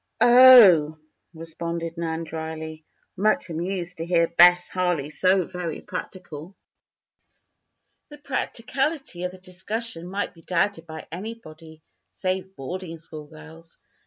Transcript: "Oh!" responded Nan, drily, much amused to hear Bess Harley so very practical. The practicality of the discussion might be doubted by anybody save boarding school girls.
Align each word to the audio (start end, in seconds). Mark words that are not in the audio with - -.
"Oh!" 0.19 0.97
responded 1.31 1.95
Nan, 1.95 2.23
drily, 2.23 2.83
much 3.15 3.51
amused 3.51 3.97
to 3.97 4.05
hear 4.07 4.27
Bess 4.29 4.67
Harley 4.71 5.11
so 5.11 5.45
very 5.45 5.79
practical. 5.79 6.55
The 8.09 8.17
practicality 8.17 9.25
of 9.25 9.31
the 9.31 9.37
discussion 9.37 10.07
might 10.07 10.33
be 10.33 10.41
doubted 10.41 10.87
by 10.87 11.05
anybody 11.11 11.83
save 12.09 12.55
boarding 12.55 12.97
school 12.97 13.27
girls. 13.27 13.77